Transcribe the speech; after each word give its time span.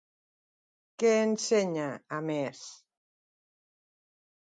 Què 1.03 1.11
ensenya, 1.27 1.85
a 2.19 2.25
més? 2.33 2.65